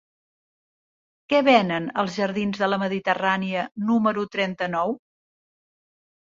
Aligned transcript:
Què 1.33 1.41
venen 1.47 1.85
als 2.03 2.15
jardins 2.21 2.61
de 2.63 2.69
la 2.71 2.79
Mediterrània 2.85 3.67
número 3.91 4.25
trenta-nou? 4.37 4.97